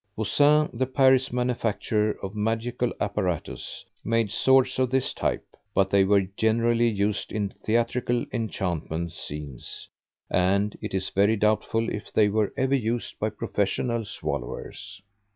[0.17, 6.21] Vosin, the Paris manufacturer of magical apparatus, made swords of this type, but they were
[6.35, 9.87] generally used in theatrical enchantment scenes,
[10.27, 15.03] and it is very doubtful if they were ever used by professional swallowers.